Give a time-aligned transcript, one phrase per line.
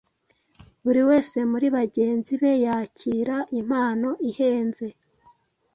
[0.83, 4.85] Buri wese muri bagenzi be yakira impano ihenze